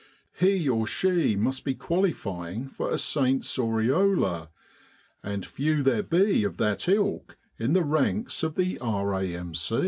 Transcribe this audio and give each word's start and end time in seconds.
He 0.33 0.67
or 0.67 0.87
she 0.87 1.35
must 1.35 1.63
be 1.63 1.75
qualifying 1.75 2.69
for 2.69 2.89
a 2.89 2.97
Saint's 2.97 3.59
aureola 3.59 4.49
and 5.21 5.45
few 5.45 5.83
there 5.83 6.01
be 6.01 6.43
of 6.43 6.57
that 6.57 6.87
ilk 6.89 7.37
in 7.59 7.73
the 7.73 7.83
ranks 7.83 8.41
of 8.41 8.55
the 8.55 8.79
R.A.M. 8.79 9.53